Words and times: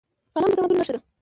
قلم 0.35 0.45
د 0.51 0.53
تمدن 0.57 0.75
نښه 0.79 0.93
ده. 0.95 0.99